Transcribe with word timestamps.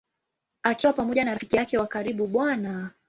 Akiwa 0.63 0.93
pamoja 0.93 1.25
na 1.25 1.31
rafiki 1.33 1.55
yake 1.55 1.77
wa 1.77 1.87
karibu 1.87 2.27
Bw. 2.27 2.49